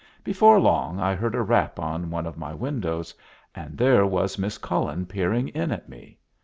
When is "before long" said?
0.23-0.99